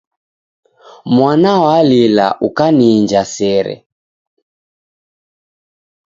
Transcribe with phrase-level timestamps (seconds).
[1.13, 3.75] Mwana walila, ukaniinja sere.